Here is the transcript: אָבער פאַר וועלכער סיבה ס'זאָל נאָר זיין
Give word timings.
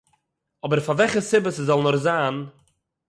אָבער 0.65 0.81
פאַר 0.85 0.95
וועלכער 0.97 1.27
סיבה 1.31 1.49
ס'זאָל 1.55 1.81
נאָר 1.83 1.97
זיין 2.05 2.35